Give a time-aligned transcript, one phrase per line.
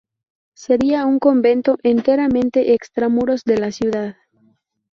[0.55, 4.15] Sería un convento enteramente extramuros de la ciudad.